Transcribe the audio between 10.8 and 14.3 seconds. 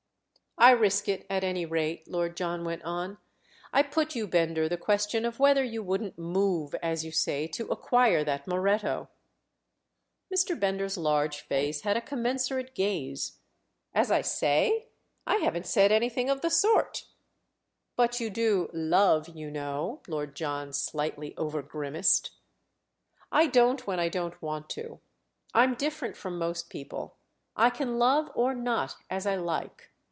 large face had a commensurate gaze. "As I